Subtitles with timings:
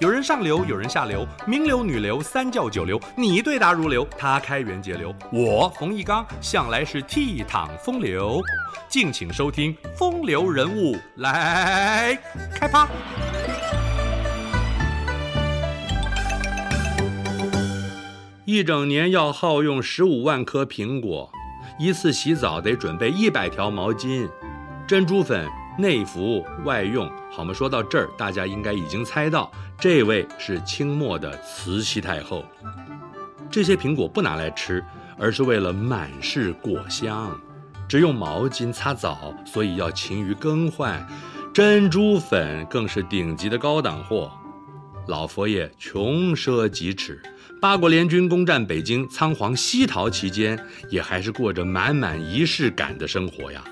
[0.00, 8.40] 有人上流，有人下流，名流、女流、三教九流，你对答如流，他开源节流，我冯一刚向来是倜傥风流。
[8.88, 12.16] 敬请收听《风流人物》来
[12.54, 12.86] 开趴。
[18.44, 21.28] 一整年要耗用十五万颗苹果，
[21.76, 24.30] 一次洗澡得准备一百条毛巾，
[24.86, 25.48] 珍珠粉。
[25.78, 27.54] 内服外用，好吗？
[27.54, 32.44] 说到这儿，大家应该已经猜到，这位是清末的慈禧太后。
[33.48, 34.84] 这些苹果不拿来吃，
[35.16, 37.40] 而是为了满是果香。
[37.88, 41.06] 只用毛巾擦澡，所以要勤于更换。
[41.54, 44.30] 珍珠粉更是顶级的高档货。
[45.06, 47.18] 老佛爷穷奢极侈，
[47.60, 50.58] 八国联军攻占北京，仓皇西逃期间，
[50.90, 53.64] 也还是过着满满仪式感的生活呀。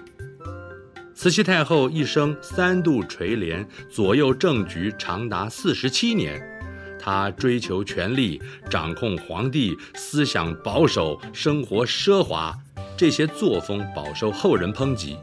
[1.27, 6.41] 慈禧太后一生三度垂帘，左右政局长达四十七年。
[7.01, 8.41] 她追求权力，
[8.71, 12.57] 掌控皇帝，思想保守，生活奢华，
[12.97, 15.17] 这些作风饱受后人抨击。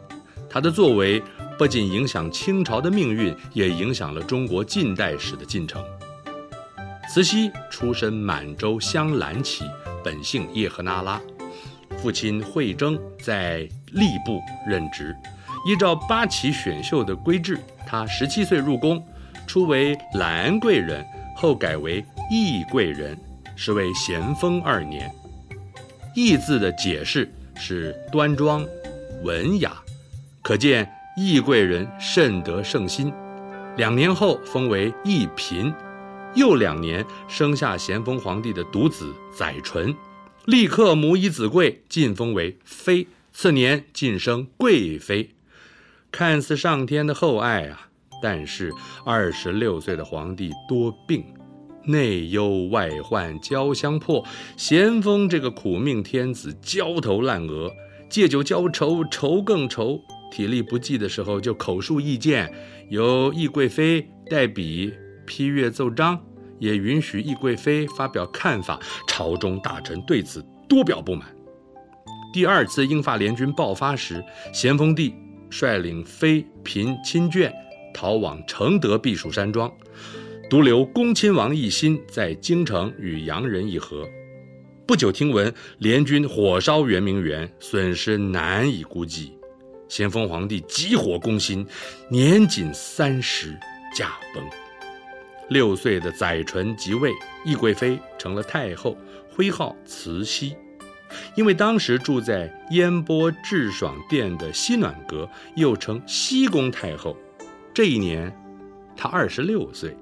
[0.50, 1.24] 她的作为
[1.58, 5.82] 不仅影响清朝的命运，也影响了中国近代史的进程。
[7.10, 9.64] 慈禧出身满洲镶蓝旗，
[10.04, 11.22] 本姓叶赫那拉，
[11.96, 13.62] 父亲惠征在
[13.94, 15.16] 吏部任职。
[15.66, 19.02] 依照八旗选秀的规制，他十七岁入宫，
[19.48, 23.18] 初为兰贵人，后改为懿贵人，
[23.56, 25.10] 是为咸丰二年。
[26.14, 28.66] 懿字的解释是端庄、
[29.24, 29.74] 文雅，
[30.42, 33.12] 可见懿贵人甚得圣心。
[33.78, 35.74] 两年后封为懿嫔，
[36.36, 39.96] 又两年生下咸丰皇帝的独子载淳，
[40.46, 45.30] 立刻母以子贵，晋封为妃，次年晋升贵妃。
[46.14, 47.90] 看似上天的厚爱啊，
[48.22, 48.72] 但是
[49.04, 51.26] 二十六岁的皇帝多病，
[51.86, 54.24] 内忧外患交相迫，
[54.56, 57.68] 咸丰这个苦命天子焦头烂额，
[58.08, 60.00] 借酒浇愁，愁更愁，
[60.32, 62.54] 体力不济的时候就口述意见，
[62.92, 64.94] 由懿贵妃代笔
[65.26, 66.24] 批阅奏章，
[66.60, 71.28] 也允许懿贵妃发表看法，朝中大臣对此多表不满。
[72.32, 74.24] 第二次英法联军爆发时，
[74.54, 75.12] 咸丰帝。
[75.54, 77.54] 率领妃嫔亲眷
[77.94, 79.72] 逃往承德避暑山庄，
[80.50, 84.04] 独留恭亲王奕欣在京城与洋人议和。
[84.88, 89.38] 不久听闻联军火烧圆明园，损失难以估计。
[89.88, 91.64] 咸丰皇帝急火攻心，
[92.10, 93.56] 年仅三十
[93.96, 94.44] 驾崩。
[95.50, 97.12] 六岁的载淳即位，
[97.46, 98.98] 懿贵妃成了太后，
[99.30, 100.56] 徽号慈禧。
[101.36, 107.18] 因为当时住在烟波致爽殿的西暖阁，又称西宫太后。
[107.74, 108.36] 这一年，
[108.96, 109.96] 她二十六岁。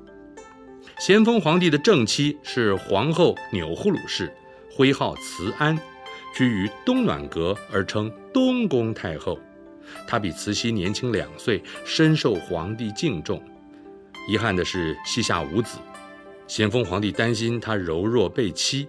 [0.99, 4.31] 咸丰皇帝的正妻是皇后钮祜禄氏，
[4.71, 5.77] 徽号慈安，
[6.35, 9.39] 居于东暖阁而称东宫太后。
[10.07, 13.41] 她比慈禧年轻两岁，深受皇帝敬重。
[14.27, 15.79] 遗憾的是，膝下无子。
[16.47, 18.87] 咸丰皇帝担心她柔弱被欺。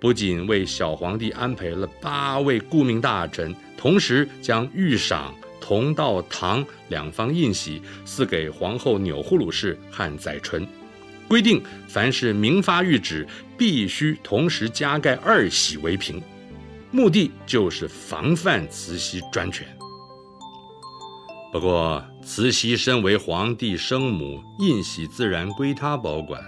[0.00, 10.66] 不仅为小皇帝安排了八位顾命大臣，同时将御赏、同道堂两方印玺赐给皇后钮祜禄氏和载淳，
[11.28, 13.28] 规定凡是明发谕旨，
[13.58, 16.22] 必须同时加盖二玺为凭，
[16.90, 19.66] 目的就是防范慈禧专权。
[21.52, 26.42] 不过，慈禧身为皇帝生母，印玺自然归她保管。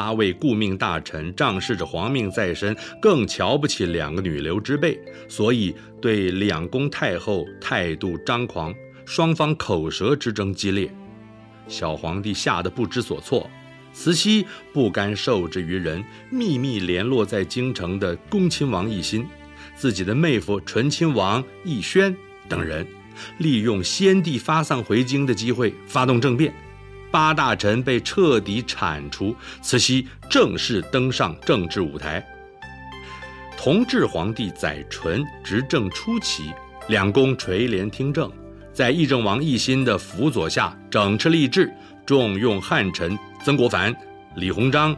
[0.00, 8.74] 八位顾命大臣仗势着皇命在身，更瞧不起两个女流之辈，所以对两宫太后态度张狂，
[9.04, 10.90] 双方口舌之争激烈。
[11.68, 13.50] 小皇帝吓得不知所措，
[13.92, 19.28] 慈禧不甘受制于人，秘密联络在京城的恭亲王奕欣、
[19.76, 22.16] 自己的妹夫醇亲王奕萱
[22.48, 22.86] 等人，
[23.36, 26.54] 利用先帝发丧回京的机会发动政变。
[27.10, 32.24] 八大臣被彻底铲除，慈禧正式登上政治舞台。
[33.56, 36.50] 同治皇帝载淳执政初期，
[36.88, 38.30] 两宫垂帘听政，
[38.72, 41.70] 在议政王奕欣的辅佐下，整治吏治，
[42.06, 43.94] 重用汉臣曾国藩、
[44.36, 44.96] 李鸿章、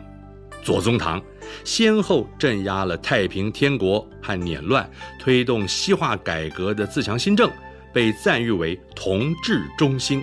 [0.63, 1.21] 左宗棠，
[1.65, 4.89] 先后镇压了太平天国和捻乱，
[5.19, 7.51] 推动西化改革的自强新政，
[7.93, 10.23] 被赞誉为同治中兴。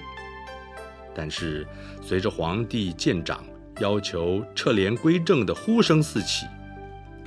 [1.13, 1.67] 但是，
[2.01, 3.43] 随着皇帝渐长，
[3.79, 6.45] 要求撤帘归正的呼声四起，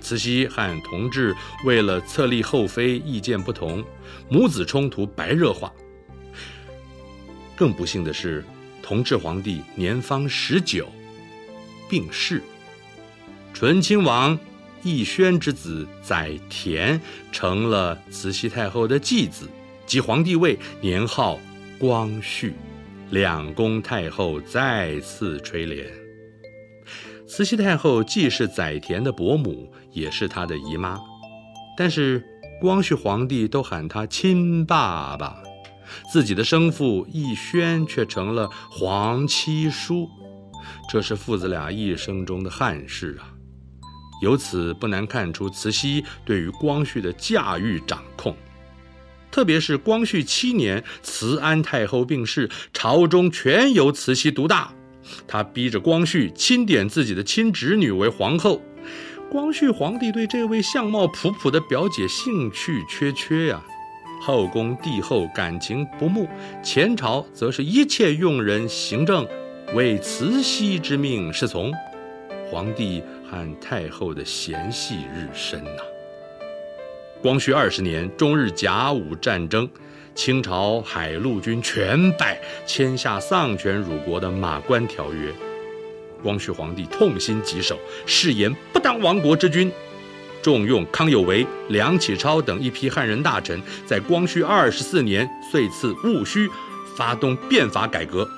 [0.01, 1.35] 慈禧和同治
[1.65, 3.85] 为了册立后妃意见不同，
[4.29, 5.73] 母子冲突白热化。
[7.55, 8.45] 更不幸的是，
[8.83, 10.89] 同治皇帝年方十九，
[11.89, 12.43] 病逝。
[13.55, 14.39] 醇亲王
[14.83, 16.99] 奕宣之子载湉
[17.31, 19.49] 成了慈禧太后的继子，
[19.87, 21.39] 即皇帝位，年号
[21.79, 22.55] 光绪。
[23.13, 25.87] 两宫太后再次垂帘。
[27.27, 30.99] 慈禧太后既是载湉的伯母，也是她的姨妈，
[31.77, 32.25] 但是
[32.59, 35.37] 光绪皇帝都喊她亲爸爸，
[36.11, 40.09] 自己的生父奕轩却成了皇七叔，
[40.91, 43.29] 这是父子俩一生中的憾事啊。
[44.23, 48.35] 由此不难看出慈禧对于光绪的驾驭掌控。
[49.33, 54.71] 特别是光绪七年，慈安太后病逝，朝中全由慈禧独大。
[55.27, 58.63] 她逼着光绪钦点自己的亲侄女为皇后。
[59.31, 63.65] 光绪皇帝对这位相貌普普的表姐兴趣缺缺呀、
[64.21, 66.29] 后宫帝后感情不睦，
[66.63, 69.27] 前朝则是一切用人行政，
[69.75, 71.73] 为慈禧之命是从。
[72.51, 75.71] 皇帝和太后的嫌隙日深呐、
[77.23, 79.69] 光绪二十年，中日甲午战争，
[80.13, 82.37] 清朝海陆军全败，
[82.67, 85.31] 签下丧权辱国的《马关条约》。
[86.21, 89.71] 光绪皇帝痛心疾首，誓言不当亡国之君，
[90.43, 96.49] 重用康有为、梁启超等一批汉人大臣，在光绪二十四年岁次戊戌，
[96.97, 98.29] 发动变法改革。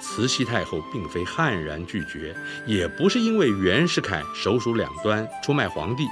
[0.00, 2.34] 慈禧太后并非悍然拒绝，
[2.66, 6.02] 也不是因为袁世凯首鼠两端出卖皇帝。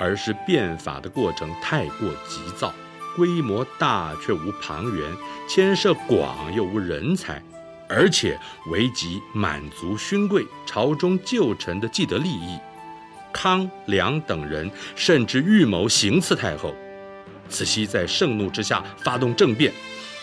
[0.00, 2.74] 而是变法的过程太过急躁，
[3.14, 5.12] 规模大却无旁援，
[5.46, 7.40] 牵涉广又无人才，
[7.86, 12.58] 而且危及满族勋贵、朝中旧臣的既得利益。
[13.30, 16.74] 康、梁等人甚至预谋行刺太后。
[17.50, 19.72] 慈禧在盛怒之下发动政变，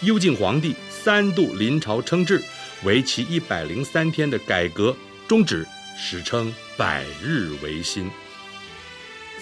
[0.02, 2.42] 幽禁皇帝，三度临朝称制，
[2.84, 4.96] 为期一百零三天的改革
[5.28, 8.10] 终止，史称百日维新。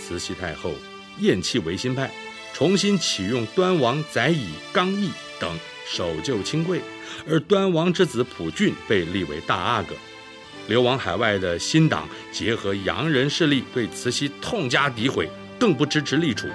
[0.07, 0.75] 慈禧太后
[1.19, 2.12] 厌弃维新派，
[2.54, 5.10] 重新启用端王载以、刚毅
[5.40, 5.57] 等
[5.92, 6.80] 守旧清贵，
[7.28, 9.96] 而端王之子溥俊被立为大阿哥。
[10.68, 15.28] 流亡海外的新党结合洋人势力，对慈禧痛加诋毁，
[15.60, 16.48] 更不支持立储。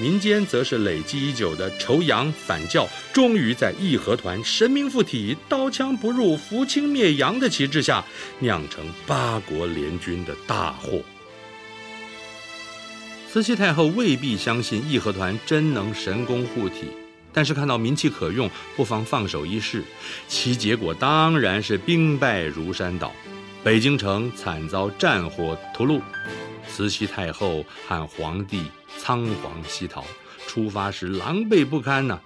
[0.00, 8.04] 民间则是累积已久的仇洋反教，终于在义和团神明附体、刀枪不入、扶清灭洋的旗帜下，
[8.40, 11.00] 酿成八国联军的大祸。
[13.32, 16.88] 慈禧太后未必相信义和团真能神功护体，
[17.32, 19.82] 但是看到民气可用，不妨放手一试。
[20.28, 23.10] 其结果当然是兵败如山倒，
[23.64, 26.02] 北京城惨遭战火屠戮，
[26.68, 28.66] 慈禧太后和皇帝
[28.98, 30.04] 仓皇西逃。
[30.46, 32.20] 出发时狼狈不堪呐、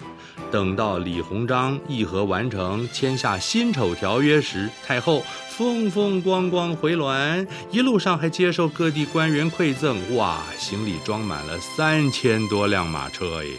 [0.51, 13.51] 等到李鸿章议和完成，签下辛丑条约时，太后风风光光回銮，一路上还接受各地官员馈赠，哇，行李装满了三千多辆马车耶。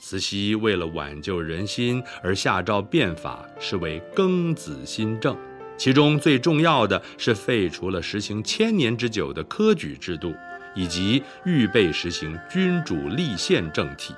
[0.00, 5.36] 慈禧为了挽救人心而下诏变法，是为庚子新政，
[5.76, 10.34] 其中最重要的是废除了实行千年之久的科举制度。
[10.78, 14.14] 以及预备实行君主立宪政体。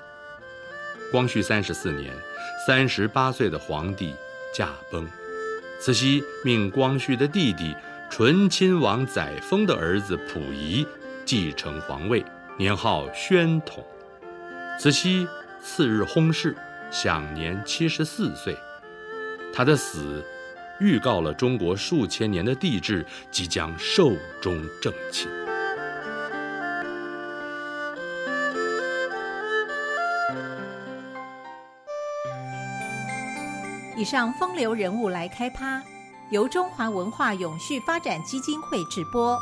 [1.10, 2.14] 光绪三十四年，
[2.66, 4.14] 三十八岁的皇帝
[4.54, 5.08] 驾崩，
[5.80, 7.74] 慈禧命光绪的弟弟
[8.10, 10.86] 醇亲王载沣的儿子溥仪
[11.24, 12.22] 继承皇位，
[12.58, 13.82] 年号宣统。
[14.78, 15.26] 慈禧
[15.62, 16.54] 次日薨逝，
[16.90, 18.54] 享年七十四岁。
[19.52, 20.22] 他的死，
[20.78, 24.12] 预告了中国数千年的帝制即将寿
[24.42, 25.26] 终正寝。
[33.98, 35.82] 以上风流人物来开趴，
[36.30, 39.36] 由中华文化永续发展基金会直播。